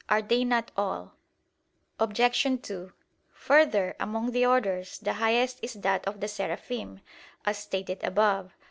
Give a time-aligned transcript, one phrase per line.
[0.09, 1.13] 'Are they not all...?'].
[1.99, 2.47] Obj.
[2.63, 2.91] 2:
[3.33, 7.01] Further, among the orders, the highest is that of the Seraphim,
[7.45, 8.53] as stated above (Q.